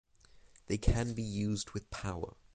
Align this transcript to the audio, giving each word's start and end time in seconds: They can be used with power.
They 0.65 0.79
can 0.79 1.13
be 1.13 1.21
used 1.21 1.73
with 1.73 1.91
power. 1.91 2.35